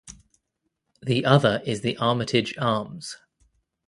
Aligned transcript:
The 1.03 1.25
other 1.25 1.61
is 1.63 1.81
the 1.81 1.95
Armytage 1.97 2.57
Arms. 2.57 3.17